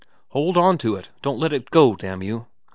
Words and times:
'Hold 0.29 0.57
on 0.57 0.79
to 0.79 0.95
it 0.95 1.09
don't 1.21 1.37
let 1.39 1.53
it 1.53 1.69
go, 1.69 1.95
damn 1.95 2.23
you 2.23 2.47